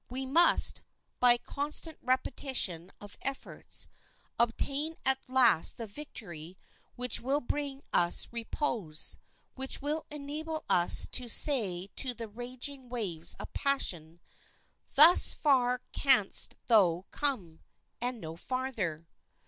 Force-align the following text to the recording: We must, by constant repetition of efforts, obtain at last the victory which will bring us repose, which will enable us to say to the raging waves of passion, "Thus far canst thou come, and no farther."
We 0.09 0.25
must, 0.25 0.81
by 1.19 1.37
constant 1.37 1.99
repetition 2.01 2.91
of 2.99 3.19
efforts, 3.21 3.87
obtain 4.39 4.95
at 5.05 5.29
last 5.29 5.77
the 5.77 5.85
victory 5.85 6.57
which 6.95 7.21
will 7.21 7.39
bring 7.39 7.83
us 7.93 8.27
repose, 8.31 9.19
which 9.53 9.79
will 9.79 10.07
enable 10.09 10.65
us 10.67 11.05
to 11.09 11.27
say 11.27 11.91
to 11.97 12.15
the 12.15 12.27
raging 12.27 12.89
waves 12.89 13.35
of 13.35 13.53
passion, 13.53 14.19
"Thus 14.95 15.35
far 15.35 15.83
canst 15.91 16.55
thou 16.65 17.05
come, 17.11 17.59
and 18.01 18.19
no 18.19 18.35
farther." 18.35 19.05